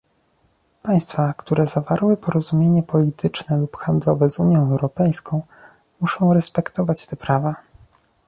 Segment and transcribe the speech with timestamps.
[0.83, 5.41] Państwa, które zawarły porozumienia polityczne lub handlowe z Unią Europejską,
[6.01, 7.55] muszą respektować te prawa